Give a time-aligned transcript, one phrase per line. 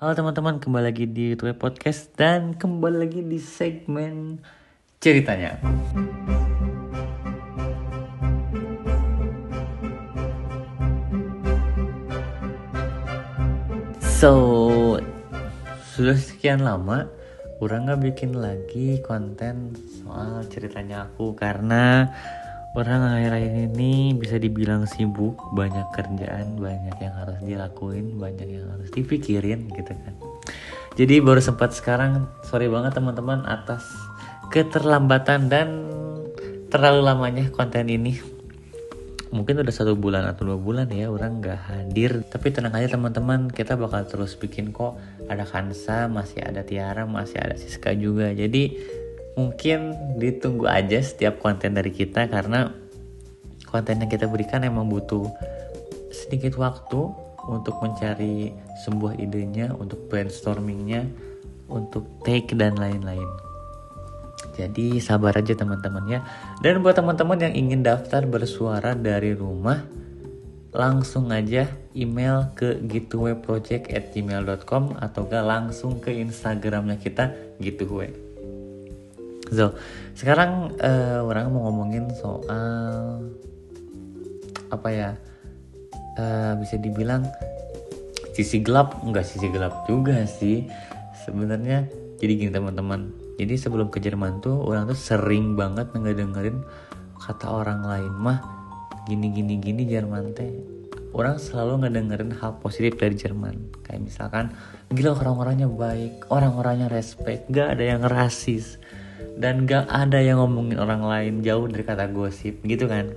[0.00, 4.40] Halo teman-teman, kembali lagi di Tue Podcast dan kembali lagi di segmen
[4.96, 5.60] ceritanya.
[14.00, 14.96] So,
[15.92, 17.04] sudah sekian lama
[17.60, 22.08] orang nggak bikin lagi konten soal ceritanya aku karena
[22.78, 28.90] orang akhir-akhir ini bisa dibilang sibuk banyak kerjaan banyak yang harus dilakuin banyak yang harus
[28.94, 30.14] dipikirin gitu kan.
[30.94, 33.82] Jadi baru sempat sekarang sorry banget teman-teman atas
[34.54, 35.68] keterlambatan dan
[36.70, 38.18] terlalu lamanya konten ini.
[39.30, 42.26] Mungkin udah satu bulan atau dua bulan ya orang nggak hadir.
[42.26, 44.98] Tapi tenang aja teman-teman kita bakal terus bikin kok.
[45.30, 48.34] Ada Kansa masih ada Tiara masih ada Siska juga.
[48.34, 48.74] Jadi
[49.38, 52.74] mungkin ditunggu aja setiap konten dari kita karena
[53.70, 55.30] konten yang kita berikan emang butuh
[56.10, 57.00] sedikit waktu
[57.46, 58.52] untuk mencari
[58.84, 61.06] sebuah idenya untuk brainstormingnya
[61.70, 63.30] untuk take dan lain-lain
[64.60, 66.20] jadi sabar aja teman-teman ya.
[66.60, 69.88] Dan buat teman-teman yang ingin daftar bersuara dari rumah,
[70.70, 78.29] langsung aja email ke gituweproject@gmail.com atau gak langsung ke Instagramnya kita gituwe.
[79.50, 79.74] So,
[80.14, 83.26] sekarang uh, orang mau ngomongin soal
[84.70, 85.10] apa ya?
[86.18, 87.26] Uh, bisa dibilang
[88.34, 90.66] sisi gelap, enggak sisi gelap juga sih.
[91.26, 91.90] Sebenarnya
[92.22, 93.10] jadi gini teman-teman.
[93.40, 96.62] Jadi sebelum ke Jerman tuh orang tuh sering banget ngedengerin
[97.18, 98.12] kata orang lain.
[98.14, 98.38] Mah
[99.08, 100.52] gini gini gini Jerman teh.
[101.10, 103.82] Orang selalu ngedengerin hal positif dari Jerman.
[103.82, 104.44] Kayak misalkan
[104.94, 107.50] gila orang-orangnya baik orang-orangnya respect.
[107.50, 108.78] Gak ada yang rasis
[109.40, 113.12] dan gak ada yang ngomongin orang lain jauh dari kata gosip gitu kan?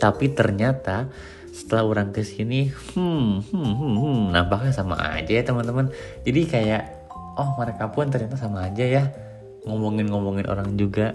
[0.00, 1.12] Tapi ternyata
[1.52, 5.92] setelah orang ke sini hmm hmm hmm, hmm nampaknya sama aja ya teman-teman.
[6.24, 6.82] Jadi kayak
[7.36, 9.04] oh mereka pun ternyata sama aja ya.
[9.68, 11.14] Ngomongin-ngomongin orang juga.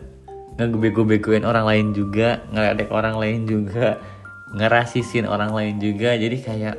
[0.58, 2.42] Ngebego-begoin orang lain juga.
[2.54, 3.98] Ngeledek orang lain juga.
[4.56, 6.16] Ngerasisin orang lain juga.
[6.16, 6.76] Jadi kayak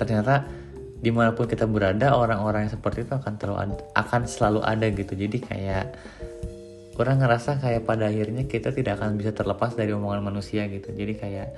[0.00, 0.61] ternyata
[1.02, 4.86] di mana pun kita berada orang-orang yang seperti itu akan terlalu ada, akan selalu ada
[4.94, 5.12] gitu.
[5.18, 5.84] Jadi kayak
[6.94, 10.94] orang ngerasa kayak pada akhirnya kita tidak akan bisa terlepas dari omongan manusia gitu.
[10.94, 11.48] Jadi kayak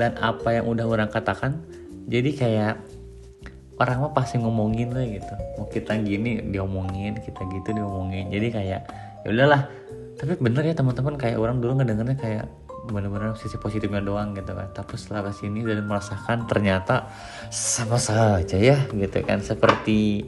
[0.00, 1.60] dan apa yang udah orang katakan
[2.08, 2.74] jadi kayak
[3.76, 5.34] orang mah pasti ngomongin lah gitu.
[5.60, 8.32] Mau kita gini diomongin kita gitu diomongin.
[8.32, 8.80] Jadi kayak
[9.24, 9.68] ya udahlah.
[10.16, 12.44] Tapi bener ya teman-teman kayak orang dulu ngedengernya kayak
[12.84, 14.68] bener-bener sisi positifnya doang gitu kan.
[14.72, 17.08] Tapi setelah ke sini dan merasakan ternyata
[17.48, 19.40] sama saja ya gitu kan.
[19.40, 20.24] Seperti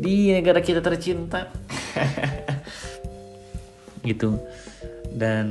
[0.00, 1.48] di negara kita tercinta.
[4.00, 4.32] Gitu.
[5.12, 5.48] Dan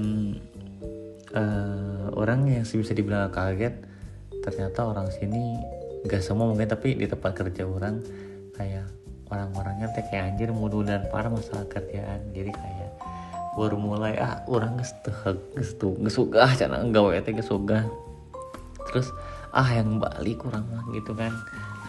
[1.37, 3.77] uh, orang yang bisa dibilang kaget
[4.41, 5.61] ternyata orang sini
[6.09, 8.01] gak semua mungkin tapi di tempat kerja orang
[8.57, 8.89] kayak
[9.29, 12.33] orang-orangnya kayak anjir mudu dan parah masalah kerjaan.
[12.33, 12.89] Jadi kayak
[13.59, 15.11] baru mulai ah orang gestuh
[15.59, 17.83] gestuh gesugah cina gawe teh gesugah
[18.87, 19.11] terus
[19.53, 21.33] ah yang balik kurang mah gitu kan.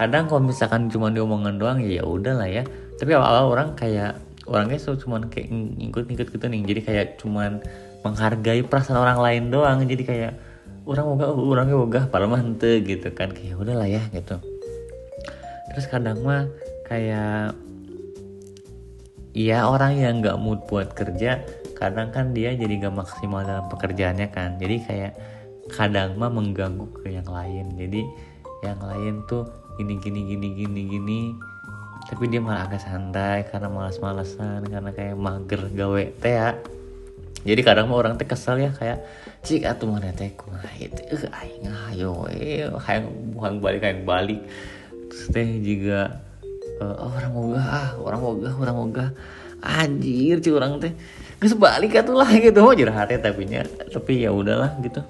[0.01, 2.65] Kadang kalau misalkan cuma diomongan doang ya udah lah ya.
[2.97, 4.17] Tapi awal-awal orang kayak
[4.49, 6.61] orangnya so cuman kayak ngikut-ngikut gitu nih.
[6.65, 7.61] Jadi kayak cuman
[8.01, 9.85] menghargai perasaan orang lain doang.
[9.85, 10.33] Jadi kayak
[10.89, 13.29] orang moga orangnya moga padahal mah ente gitu kan.
[13.37, 14.41] Kayak udah lah ya gitu.
[15.77, 16.49] Terus kadang mah
[16.89, 17.53] kayak
[19.37, 21.45] ya orang yang nggak mood buat kerja
[21.81, 24.61] kadang kan dia jadi gak maksimal dalam pekerjaannya kan.
[24.61, 25.13] Jadi kayak
[25.73, 27.73] kadang mah mengganggu ke yang lain.
[27.75, 28.05] Jadi
[28.61, 29.49] yang lain tuh
[29.81, 31.21] gini gini gini gini gini.
[32.05, 36.53] Tapi dia malah agak santai karena malas-malasan karena kayak mager gawe teh ya.
[37.41, 39.01] Jadi kadang mah orang teh kesel ya kayak
[39.41, 44.41] cik atuh mana teh kumaha itu eh aing ayo eh hayang bukan balik hayang balik.
[45.09, 46.21] Terus teh juga
[46.85, 49.07] uh, orang moga ah orang moga orang moga
[49.65, 50.93] anjir cik orang teh
[51.41, 52.61] geus balik atuh lah gitu.
[52.61, 55.01] Mau jadi hati tapi nya tapi ya udahlah gitu.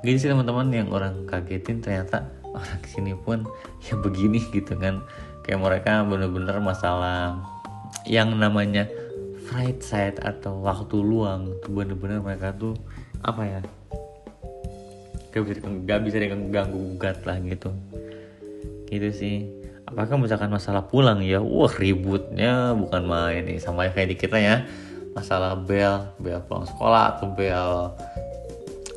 [0.00, 2.24] Gini sih teman-teman yang orang kagetin ternyata
[2.56, 3.44] orang sini pun
[3.84, 5.04] ya begini gitu kan.
[5.44, 7.36] Kayak mereka bener-bener masalah
[8.08, 8.88] yang namanya
[9.52, 12.72] right side atau waktu luang tuh bener-bener mereka tuh
[13.20, 13.60] apa ya?
[15.36, 17.68] Gak bisa gak bisa diganggu gugat lah gitu.
[18.88, 19.59] Gitu sih
[19.90, 21.42] apakah misalkan masalah pulang ya?
[21.42, 23.58] Wah ributnya bukan main nih.
[23.58, 24.64] Sama kayak di kita ya.
[25.12, 27.90] Masalah bel bel pulang sekolah atau bel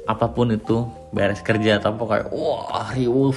[0.03, 0.83] apa pun itu
[1.15, 3.33] beres kerja atau apa kayak wah ribut.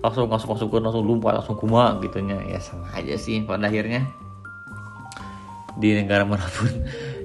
[0.00, 4.08] Langsung masuk masuk langsung lupa langsung kuma gitunya ya sama aja sih pada akhirnya.
[5.76, 6.72] Di negara mana pun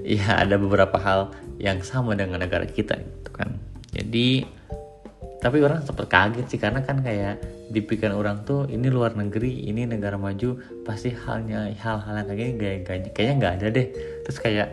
[0.03, 3.55] ya ada beberapa hal yang sama dengan negara kita gitu kan.
[3.95, 4.43] Jadi
[5.37, 9.67] tapi orang sempat kaget sih karena kan kayak di pikiran orang tuh ini luar negeri
[9.67, 10.55] ini negara maju
[10.87, 12.77] pasti halnya hal-hal yang kayak gini gaya
[13.11, 13.87] kayaknya nggak ada deh.
[14.23, 14.69] Terus kayak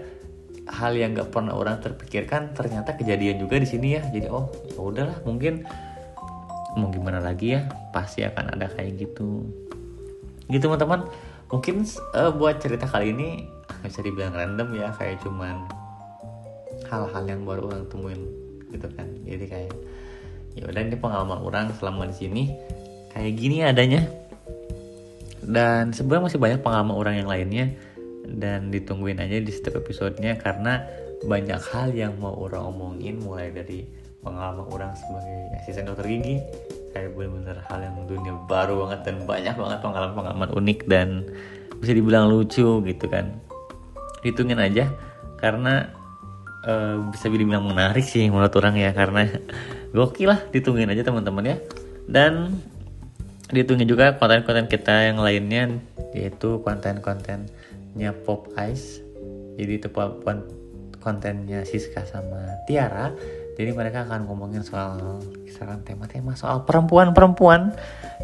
[0.71, 4.03] hal yang nggak pernah orang terpikirkan ternyata kejadian juga di sini ya.
[4.09, 5.67] Jadi oh ya udahlah mungkin
[6.79, 7.67] mau gimana lagi ya?
[7.91, 9.43] Pasti akan ada kayak gitu.
[10.47, 11.11] Gitu teman-teman.
[11.51, 11.87] Mungkin
[12.17, 13.47] uh, buat cerita kali ini
[13.85, 15.67] bisa dibilang random ya kayak cuman
[16.89, 18.23] hal-hal yang baru orang temuin
[18.71, 19.07] gitu kan.
[19.27, 19.73] Jadi kayak
[20.55, 22.43] ya udah ini pengalaman orang selama di sini
[23.15, 24.03] kayak gini adanya.
[25.45, 27.67] Dan sebenarnya masih banyak pengalaman orang yang lainnya.
[28.25, 30.83] Dan ditungguin aja di setiap episodenya karena
[31.25, 33.85] banyak hal yang mau orang omongin mulai dari
[34.25, 36.41] pengalaman orang sebagai asisten dokter gigi
[36.97, 41.09] kayak bener-bener hal yang dunia baru banget dan banyak banget pengalaman-pengalaman unik dan
[41.83, 43.37] bisa dibilang lucu gitu kan.
[44.25, 44.89] Hitungin aja
[45.37, 45.93] karena
[46.65, 49.29] uh, bisa dibilang menarik sih menurut orang ya karena
[49.93, 51.57] gokil lah ditungguin aja teman-teman ya.
[52.09, 52.57] Dan
[53.53, 55.77] ditungguin juga konten-konten kita yang lainnya
[56.17, 59.03] yaitu konten-kontennya Pop Ice.
[59.55, 59.89] Jadi itu
[61.03, 63.13] kontennya Siska sama Tiara.
[63.55, 67.71] Jadi mereka akan ngomongin soal kisaran tema-tema soal perempuan-perempuan.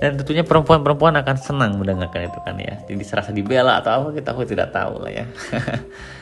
[0.00, 2.80] Dan tentunya perempuan-perempuan akan senang mendengarkan itu kan ya.
[2.88, 5.26] Jadi serasa dibela atau apa kita aku tidak tahu lah ya.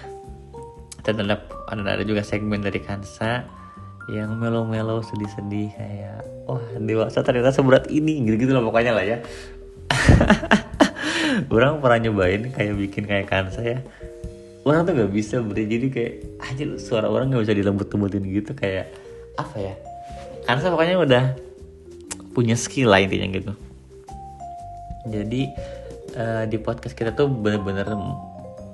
[1.09, 1.41] Dan ada
[1.73, 3.58] ada juga segmen dari Kansa
[4.09, 9.19] yang melo-melo sedih-sedih kayak wah dewasa ternyata seberat ini gitu-gitu lah pokoknya lah ya.
[11.55, 13.79] Orang pernah nyobain kayak bikin kayak Kansa ya.
[14.65, 16.15] Orang tuh gak bisa beri jadi kayak
[16.45, 18.53] aja suara orang gak bisa dilembut-lembutin gitu.
[18.57, 18.91] Kayak
[19.37, 19.75] apa ya?
[20.45, 21.25] Karena saya pokoknya udah
[22.33, 23.53] punya skill lah intinya gitu.
[25.09, 25.53] Jadi
[26.17, 27.87] uh, di podcast kita tuh bener-bener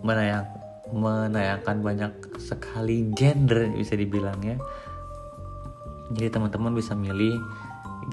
[0.02, 0.46] menayang
[0.94, 4.54] menayangkan banyak sekali genre bisa dibilang ya
[6.14, 7.42] jadi teman-teman bisa milih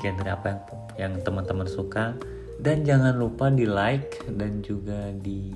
[0.01, 0.62] genre apa yang
[0.98, 2.18] yang teman-teman suka.
[2.62, 5.50] Dan jangan lupa di like dan juga di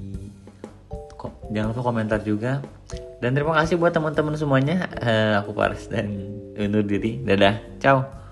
[1.53, 2.65] jangan lupa komentar juga.
[3.21, 4.89] Dan terima kasih buat teman-teman semuanya.
[5.01, 6.09] Uh, aku Paris dan
[6.57, 7.21] undur diri.
[7.21, 7.61] Dadah.
[7.77, 8.24] Ciao